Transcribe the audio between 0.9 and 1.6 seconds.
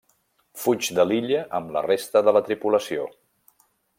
de l'illa